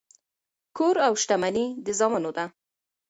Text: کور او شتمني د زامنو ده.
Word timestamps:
کور 0.77 0.95
او 1.07 1.13
شتمني 1.21 1.65
د 1.85 1.87
زامنو 1.99 2.31
ده. 2.37 2.45